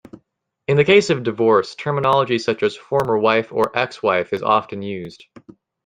In 0.67 0.77
the 0.77 0.83
case 0.83 1.11
of 1.11 1.21
divorce, 1.21 1.75
terminology 1.75 2.39
such 2.39 2.63
as 2.63 2.75
"former-wife" 2.75 3.53
or 3.53 3.71
"ex-wife" 3.77 4.33
is 4.33 4.41
often 4.41 4.81
used. 4.81 5.25